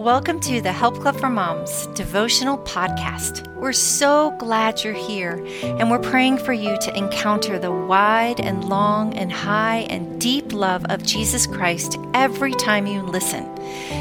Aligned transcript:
Welcome 0.00 0.40
to 0.40 0.62
the 0.62 0.72
Help 0.72 0.98
Club 0.98 1.16
for 1.16 1.28
Moms 1.28 1.86
devotional 1.88 2.56
podcast. 2.56 3.46
We're 3.56 3.74
so 3.74 4.30
glad 4.38 4.82
you're 4.82 4.94
here, 4.94 5.46
and 5.62 5.90
we're 5.90 5.98
praying 5.98 6.38
for 6.38 6.54
you 6.54 6.78
to 6.78 6.96
encounter 6.96 7.58
the 7.58 7.70
wide 7.70 8.40
and 8.40 8.64
long 8.64 9.12
and 9.12 9.30
high 9.30 9.80
and 9.90 10.18
deep 10.18 10.54
love 10.54 10.86
of 10.86 11.02
Jesus 11.02 11.46
Christ 11.46 11.98
every 12.14 12.52
time 12.52 12.86
you 12.86 13.02
listen. 13.02 13.44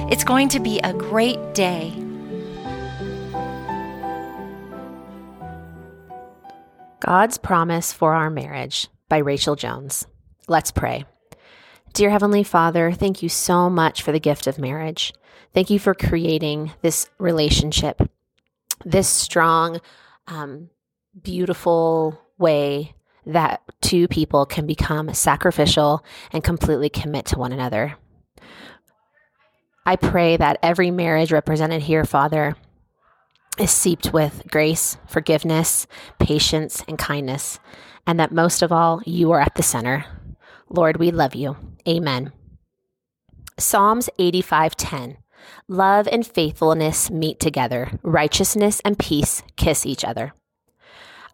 It's 0.10 0.24
going 0.24 0.48
to 0.48 0.62
be 0.62 0.80
a 0.80 0.94
great 0.94 1.54
day. 1.54 1.94
God's 7.02 7.38
Promise 7.38 7.92
for 7.92 8.14
Our 8.14 8.30
Marriage 8.30 8.88
by 9.10 9.18
Rachel 9.18 9.58
Jones. 9.58 10.08
Let's 10.48 10.72
pray. 10.72 11.04
Dear 11.94 12.12
Heavenly 12.12 12.44
Father, 12.44 12.92
thank 12.92 13.24
you 13.24 13.30
so 13.30 13.70
much 13.70 14.04
for 14.04 14.12
the 14.12 14.20
gift 14.20 14.48
of 14.48 14.60
marriage. 14.60 15.14
Thank 15.54 15.70
you 15.70 15.80
for 15.80 15.94
creating 15.94 16.72
this 16.82 17.10
relationship, 17.18 18.02
this 18.86 19.08
strong, 19.08 19.82
um, 20.28 20.70
beautiful 21.20 22.22
way 22.38 22.94
that 23.26 23.62
two 23.82 24.08
people 24.08 24.46
can 24.46 24.66
become 24.66 25.14
sacrificial 25.14 26.06
and 26.32 26.44
completely 26.44 26.90
commit 26.90 27.26
to 27.28 27.40
one 27.40 27.52
another. 27.52 27.96
I 29.86 29.96
pray 29.96 30.38
that 30.38 30.60
every 30.62 30.92
marriage 30.92 31.32
represented 31.32 31.82
here, 31.82 32.06
Father, 32.06 32.56
is 33.58 33.72
seeped 33.72 34.14
with 34.14 34.44
grace, 34.50 34.98
forgiveness, 35.08 35.88
patience, 36.20 36.84
and 36.88 36.98
kindness, 36.98 37.60
and 38.06 38.20
that 38.20 38.32
most 38.32 38.62
of 38.62 38.72
all, 38.72 39.02
you 39.06 39.32
are 39.32 39.42
at 39.42 39.56
the 39.56 39.64
center. 39.64 40.06
Lord, 40.70 40.98
we 40.98 41.12
love 41.12 41.36
you. 41.36 41.58
Amen. 41.88 42.32
Psalms 43.58 44.10
85:10 44.20 45.18
Love 45.68 46.08
and 46.12 46.26
faithfulness 46.26 47.10
meet 47.10 47.40
together, 47.40 48.00
righteousness 48.04 48.82
and 48.86 49.00
peace 49.00 49.42
kiss 49.56 49.86
each 49.86 50.06
other. 50.06 50.34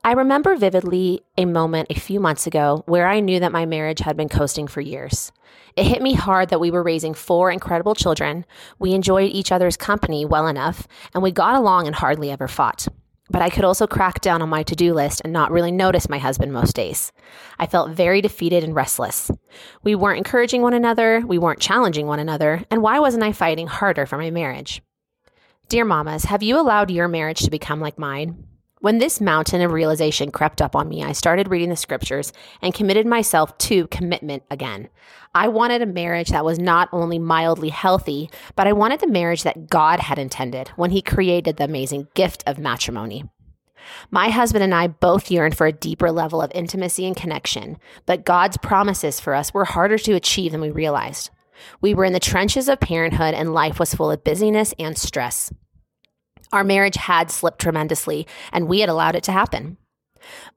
I 0.04 0.12
remember 0.12 0.56
vividly 0.56 1.22
a 1.36 1.46
moment 1.46 1.88
a 1.90 2.00
few 2.00 2.20
months 2.20 2.46
ago 2.46 2.84
where 2.86 3.08
I 3.08 3.20
knew 3.20 3.40
that 3.40 3.52
my 3.52 3.66
marriage 3.66 4.00
had 4.00 4.16
been 4.16 4.30
coasting 4.30 4.68
for 4.68 4.80
years. 4.80 5.32
It 5.76 5.88
hit 5.88 6.02
me 6.02 6.14
hard 6.14 6.50
that 6.50 6.60
we 6.60 6.70
were 6.70 6.84
raising 6.84 7.16
four 7.16 7.50
incredible 7.50 7.96
children, 7.96 8.46
we 8.78 8.94
enjoyed 8.94 9.32
each 9.32 9.52
other's 9.52 9.76
company 9.76 10.24
well 10.24 10.48
enough, 10.48 10.88
and 11.14 11.24
we 11.24 11.32
got 11.32 11.56
along 11.56 11.88
and 11.88 11.96
hardly 11.96 12.30
ever 12.30 12.48
fought. 12.48 12.88
But 13.30 13.42
I 13.42 13.50
could 13.50 13.64
also 13.64 13.88
crack 13.88 14.22
down 14.22 14.42
on 14.42 14.50
my 14.50 14.64
to 14.64 14.76
do 14.76 14.94
list 14.94 15.22
and 15.24 15.34
not 15.34 15.52
really 15.52 15.72
notice 15.72 16.08
my 16.08 16.20
husband 16.20 16.54
most 16.54 16.76
days. 16.76 17.12
I 17.58 17.66
felt 17.66 17.92
very 17.92 18.22
defeated 18.22 18.64
and 18.64 18.76
restless. 18.76 19.32
We 19.84 19.96
weren't 19.96 20.20
encouraging 20.20 20.62
one 20.62 20.74
another, 20.74 21.24
we 21.26 21.38
weren't 21.38 21.60
challenging 21.60 22.06
one 22.06 22.20
another, 22.20 22.64
and 22.70 22.82
why 22.82 23.00
wasn't 23.00 23.24
I 23.24 23.32
fighting 23.32 23.68
harder 23.68 24.06
for 24.06 24.18
my 24.18 24.30
marriage? 24.30 24.82
Dear 25.70 25.86
mamas, 25.86 26.26
have 26.26 26.44
you 26.44 26.60
allowed 26.60 26.92
your 26.92 27.08
marriage 27.08 27.40
to 27.40 27.50
become 27.50 27.80
like 27.80 27.98
mine? 27.98 28.46
When 28.86 29.00
this 29.00 29.20
mountain 29.20 29.62
of 29.62 29.72
realization 29.72 30.30
crept 30.30 30.62
up 30.62 30.76
on 30.76 30.88
me, 30.88 31.04
I 31.04 31.14
started 31.14 31.48
reading 31.48 31.72
the 31.72 31.76
scriptures 31.76 32.32
and 32.62 32.72
committed 32.72 33.08
myself 33.08 33.58
to 33.58 33.88
commitment 33.88 34.44
again. 34.52 34.90
I 35.34 35.48
wanted 35.48 35.82
a 35.82 35.88
marriage 35.88 36.30
that 36.30 36.46
was 36.46 36.60
not 36.60 36.90
only 36.92 37.18
mildly 37.18 37.70
healthy, 37.70 38.30
but 38.56 38.68
I 38.68 38.74
wanted 38.74 39.00
the 39.00 39.08
marriage 39.08 39.42
that 39.42 39.72
God 39.72 40.02
had 40.02 40.20
intended 40.20 40.68
when 40.76 40.92
He 40.92 41.02
created 41.02 41.58
the 41.58 41.64
amazing 41.64 42.10
gift 42.14 42.44
of 42.46 42.60
matrimony. 42.60 43.28
My 44.12 44.30
husband 44.30 44.64
and 44.64 44.76
I 44.76 44.86
both 44.86 45.32
yearned 45.32 45.58
for 45.58 45.66
a 45.66 45.74
deeper 45.74 46.12
level 46.12 46.40
of 46.40 46.52
intimacy 46.54 47.08
and 47.08 47.16
connection, 47.16 47.80
but 48.06 48.24
God's 48.24 48.58
promises 48.58 49.20
for 49.20 49.34
us 49.34 49.52
were 49.52 49.66
harder 49.66 49.98
to 49.98 50.14
achieve 50.14 50.52
than 50.52 50.62
we 50.62 50.70
realized. 50.70 51.32
We 51.82 51.96
were 51.96 52.06
in 52.06 52.14
the 52.14 52.20
trenches 52.20 52.70
of 52.70 52.80
parenthood, 52.82 53.34
and 53.34 53.52
life 53.52 53.80
was 53.80 53.96
full 53.96 54.12
of 54.12 54.24
busyness 54.24 54.76
and 54.78 54.96
stress. 54.96 55.52
Our 56.52 56.64
marriage 56.64 56.96
had 56.96 57.32
slipped 57.32 57.60
tremendously, 57.60 58.28
and 58.52 58.68
we 58.68 58.80
had 58.80 58.90
allowed 58.90 59.16
it 59.16 59.24
to 59.24 59.32
happen. 59.32 59.78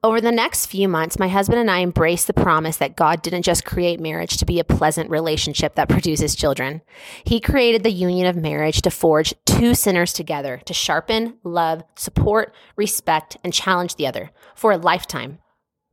Over 0.03 0.21
the 0.21 0.31
next 0.31 0.65
few 0.67 0.87
months, 0.87 1.19
my 1.19 1.27
husband 1.27 1.59
and 1.59 1.69
I 1.69 1.81
embraced 1.81 2.27
the 2.27 2.33
promise 2.33 2.77
that 2.77 2.95
God 2.95 3.21
didn't 3.21 3.43
just 3.43 3.65
create 3.65 3.99
marriage 3.99 4.37
to 4.37 4.45
be 4.45 4.59
a 4.59 4.63
pleasant 4.63 5.09
relationship 5.09 5.75
that 5.75 5.89
produces 5.89 6.35
children. 6.35 6.81
He 7.23 7.39
created 7.39 7.83
the 7.83 7.91
union 7.91 8.25
of 8.27 8.35
marriage 8.35 8.81
to 8.81 8.91
forge 8.91 9.33
two 9.45 9.75
sinners 9.75 10.13
together 10.13 10.61
to 10.65 10.73
sharpen, 10.73 11.37
love, 11.43 11.83
support, 11.95 12.53
respect, 12.75 13.37
and 13.43 13.53
challenge 13.53 13.95
the 13.95 14.07
other 14.07 14.31
for 14.55 14.71
a 14.71 14.77
lifetime. 14.77 15.39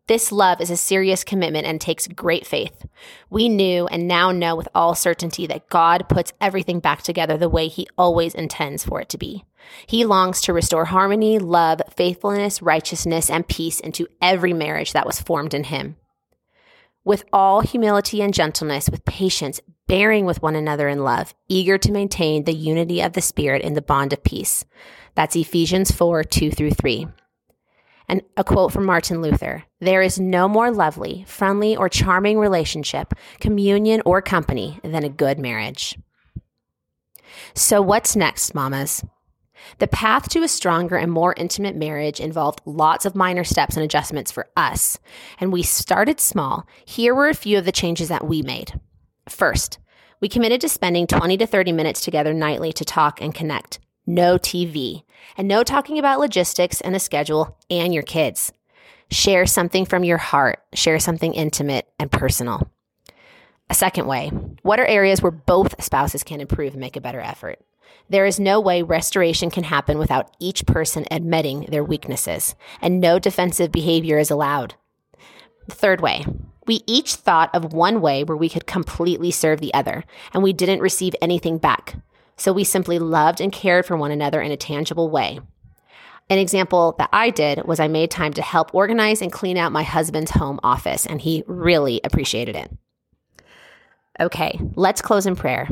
This 0.08 0.30
love 0.30 0.60
is 0.60 0.70
a 0.70 0.76
serious 0.76 1.24
commitment 1.24 1.66
and 1.66 1.80
takes 1.80 2.06
great 2.06 2.46
faith. 2.46 2.86
We 3.28 3.48
knew 3.48 3.88
and 3.88 4.06
now 4.06 4.30
know 4.30 4.54
with 4.54 4.68
all 4.72 4.94
certainty 4.94 5.48
that 5.48 5.68
God 5.68 6.08
puts 6.08 6.32
everything 6.40 6.78
back 6.78 7.02
together 7.02 7.36
the 7.36 7.48
way 7.48 7.66
He 7.66 7.88
always 7.98 8.32
intends 8.32 8.84
for 8.84 9.00
it 9.00 9.08
to 9.08 9.18
be. 9.18 9.44
He 9.84 10.04
longs 10.04 10.40
to 10.42 10.52
restore 10.52 10.84
harmony, 10.84 11.40
love, 11.40 11.80
faithfulness, 11.90 12.62
righteousness, 12.62 13.28
and 13.28 13.48
peace 13.48 13.80
into 13.80 14.06
every 14.22 14.52
marriage 14.52 14.92
that 14.92 15.06
was 15.06 15.20
formed 15.20 15.54
in 15.54 15.64
Him. 15.64 15.96
With 17.02 17.24
all 17.32 17.62
humility 17.62 18.22
and 18.22 18.32
gentleness, 18.32 18.88
with 18.88 19.04
patience, 19.04 19.60
bearing 19.88 20.24
with 20.24 20.40
one 20.40 20.54
another 20.54 20.88
in 20.88 21.02
love, 21.02 21.34
eager 21.48 21.78
to 21.78 21.90
maintain 21.90 22.44
the 22.44 22.54
unity 22.54 23.00
of 23.00 23.14
the 23.14 23.20
Spirit 23.20 23.62
in 23.62 23.74
the 23.74 23.82
bond 23.82 24.12
of 24.12 24.22
peace. 24.22 24.64
That's 25.16 25.34
Ephesians 25.34 25.90
4 25.90 26.22
2 26.22 26.52
through 26.52 26.72
3. 26.72 27.08
And 28.08 28.22
a 28.36 28.44
quote 28.44 28.72
from 28.72 28.84
Martin 28.84 29.20
Luther 29.20 29.64
There 29.80 30.02
is 30.02 30.20
no 30.20 30.48
more 30.48 30.70
lovely, 30.70 31.24
friendly, 31.26 31.76
or 31.76 31.88
charming 31.88 32.38
relationship, 32.38 33.14
communion, 33.40 34.02
or 34.04 34.22
company 34.22 34.78
than 34.82 35.04
a 35.04 35.08
good 35.08 35.38
marriage. 35.38 35.98
So, 37.54 37.82
what's 37.82 38.16
next, 38.16 38.54
mamas? 38.54 39.04
The 39.78 39.88
path 39.88 40.28
to 40.30 40.42
a 40.42 40.48
stronger 40.48 40.96
and 40.96 41.10
more 41.10 41.34
intimate 41.36 41.74
marriage 41.74 42.20
involved 42.20 42.60
lots 42.64 43.04
of 43.04 43.14
minor 43.14 43.42
steps 43.42 43.76
and 43.76 43.84
adjustments 43.84 44.30
for 44.30 44.48
us. 44.56 44.98
And 45.40 45.52
we 45.52 45.62
started 45.62 46.20
small. 46.20 46.66
Here 46.84 47.14
were 47.14 47.28
a 47.28 47.34
few 47.34 47.58
of 47.58 47.64
the 47.64 47.72
changes 47.72 48.08
that 48.08 48.26
we 48.26 48.42
made. 48.42 48.78
First, 49.28 49.78
we 50.20 50.28
committed 50.28 50.60
to 50.60 50.68
spending 50.68 51.06
20 51.06 51.36
to 51.38 51.46
30 51.46 51.72
minutes 51.72 52.00
together 52.02 52.32
nightly 52.32 52.72
to 52.74 52.84
talk 52.84 53.20
and 53.20 53.34
connect 53.34 53.80
no 54.06 54.38
TV, 54.38 55.02
and 55.36 55.48
no 55.48 55.62
talking 55.62 55.98
about 55.98 56.20
logistics 56.20 56.80
and 56.80 56.96
a 56.96 57.00
schedule 57.00 57.56
and 57.70 57.92
your 57.92 58.02
kids. 58.02 58.52
Share 59.10 59.46
something 59.46 59.84
from 59.84 60.04
your 60.04 60.18
heart, 60.18 60.62
share 60.74 60.98
something 60.98 61.34
intimate 61.34 61.88
and 61.98 62.10
personal. 62.10 62.70
A 63.68 63.74
second 63.74 64.06
way 64.06 64.28
what 64.62 64.80
are 64.80 64.86
areas 64.86 65.22
where 65.22 65.32
both 65.32 65.82
spouses 65.82 66.22
can 66.22 66.40
improve 66.40 66.72
and 66.72 66.80
make 66.80 66.96
a 66.96 67.00
better 67.00 67.20
effort? 67.20 67.60
There 68.08 68.26
is 68.26 68.38
no 68.38 68.60
way 68.60 68.82
restoration 68.82 69.50
can 69.50 69.64
happen 69.64 69.98
without 69.98 70.34
each 70.38 70.66
person 70.66 71.06
admitting 71.10 71.66
their 71.70 71.82
weaknesses, 71.82 72.54
and 72.80 73.00
no 73.00 73.18
defensive 73.18 73.72
behavior 73.72 74.18
is 74.18 74.30
allowed. 74.30 74.74
The 75.66 75.74
third 75.74 76.00
way 76.00 76.24
we 76.66 76.82
each 76.86 77.14
thought 77.14 77.54
of 77.54 77.72
one 77.72 78.00
way 78.00 78.24
where 78.24 78.36
we 78.36 78.48
could 78.48 78.66
completely 78.66 79.30
serve 79.30 79.60
the 79.60 79.72
other, 79.72 80.04
and 80.32 80.42
we 80.42 80.52
didn't 80.52 80.80
receive 80.80 81.14
anything 81.22 81.58
back. 81.58 81.96
So 82.36 82.52
we 82.52 82.64
simply 82.64 82.98
loved 82.98 83.40
and 83.40 83.52
cared 83.52 83.86
for 83.86 83.96
one 83.96 84.10
another 84.10 84.40
in 84.40 84.52
a 84.52 84.56
tangible 84.56 85.10
way. 85.10 85.40
An 86.28 86.38
example 86.38 86.96
that 86.98 87.08
I 87.12 87.30
did 87.30 87.64
was 87.66 87.78
I 87.78 87.88
made 87.88 88.10
time 88.10 88.32
to 88.32 88.42
help 88.42 88.74
organize 88.74 89.22
and 89.22 89.32
clean 89.32 89.56
out 89.56 89.72
my 89.72 89.84
husband's 89.84 90.32
home 90.32 90.58
office, 90.62 91.06
and 91.06 91.20
he 91.20 91.44
really 91.46 92.00
appreciated 92.02 92.56
it. 92.56 92.70
Okay, 94.18 94.58
let's 94.74 95.02
close 95.02 95.26
in 95.26 95.36
prayer. 95.36 95.68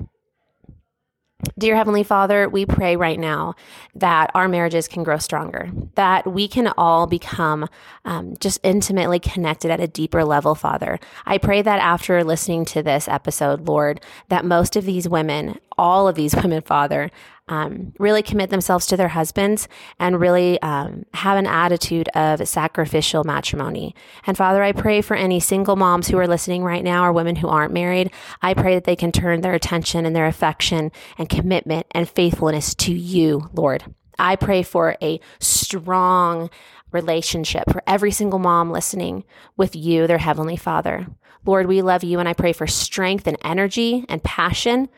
Dear 1.58 1.76
Heavenly 1.76 2.04
Father, 2.04 2.48
we 2.48 2.64
pray 2.64 2.96
right 2.96 3.18
now 3.18 3.54
that 3.94 4.30
our 4.34 4.48
marriages 4.48 4.88
can 4.88 5.02
grow 5.02 5.18
stronger, 5.18 5.70
that 5.94 6.26
we 6.26 6.48
can 6.48 6.68
all 6.78 7.06
become 7.06 7.68
um, 8.04 8.36
just 8.40 8.60
intimately 8.62 9.18
connected 9.18 9.70
at 9.70 9.80
a 9.80 9.86
deeper 9.86 10.24
level, 10.24 10.54
Father. 10.54 10.98
I 11.26 11.38
pray 11.38 11.60
that 11.62 11.80
after 11.80 12.24
listening 12.24 12.64
to 12.66 12.82
this 12.82 13.08
episode, 13.08 13.68
Lord, 13.68 14.00
that 14.28 14.44
most 14.44 14.76
of 14.76 14.84
these 14.84 15.08
women, 15.08 15.58
all 15.78 16.08
of 16.08 16.14
these 16.14 16.34
women, 16.34 16.62
Father, 16.62 17.10
um, 17.48 17.92
really 17.98 18.22
commit 18.22 18.50
themselves 18.50 18.86
to 18.86 18.96
their 18.96 19.08
husbands 19.08 19.68
and 19.98 20.20
really 20.20 20.60
um, 20.62 21.04
have 21.12 21.36
an 21.36 21.46
attitude 21.46 22.08
of 22.10 22.46
sacrificial 22.48 23.24
matrimony. 23.24 23.94
And 24.26 24.36
Father, 24.36 24.62
I 24.62 24.72
pray 24.72 25.02
for 25.02 25.14
any 25.14 25.40
single 25.40 25.76
moms 25.76 26.08
who 26.08 26.18
are 26.18 26.26
listening 26.26 26.64
right 26.64 26.82
now 26.82 27.04
or 27.04 27.12
women 27.12 27.36
who 27.36 27.48
aren't 27.48 27.74
married. 27.74 28.10
I 28.40 28.54
pray 28.54 28.74
that 28.74 28.84
they 28.84 28.96
can 28.96 29.12
turn 29.12 29.42
their 29.42 29.54
attention 29.54 30.06
and 30.06 30.16
their 30.16 30.26
affection 30.26 30.90
and 31.18 31.28
commitment 31.28 31.86
and 31.90 32.08
faithfulness 32.08 32.74
to 32.76 32.92
you, 32.94 33.50
Lord. 33.52 33.84
I 34.18 34.36
pray 34.36 34.62
for 34.62 34.96
a 35.02 35.20
strong 35.38 36.48
relationship 36.92 37.64
for 37.70 37.82
every 37.86 38.12
single 38.12 38.38
mom 38.38 38.70
listening 38.70 39.24
with 39.56 39.74
you, 39.74 40.06
their 40.06 40.18
Heavenly 40.18 40.56
Father. 40.56 41.08
Lord, 41.44 41.66
we 41.66 41.82
love 41.82 42.04
you, 42.04 42.20
and 42.20 42.28
I 42.28 42.32
pray 42.32 42.52
for 42.52 42.66
strength 42.66 43.26
and 43.26 43.36
energy 43.42 44.06
and 44.08 44.22
passion 44.22 44.88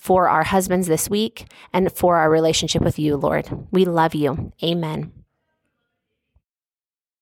for 0.00 0.28
our 0.28 0.42
husbands 0.44 0.86
this 0.86 1.10
week 1.10 1.52
and 1.72 1.92
for 1.92 2.16
our 2.16 2.30
relationship 2.30 2.82
with 2.82 2.98
you, 2.98 3.16
Lord. 3.16 3.48
We 3.70 3.84
love 3.84 4.14
you. 4.14 4.52
Amen. 4.62 5.19